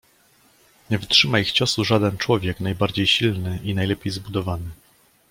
[0.89, 4.69] "Nie wytrzyma ich ciosu żaden człowiek najbardziej silny i najlepiej zbudowany."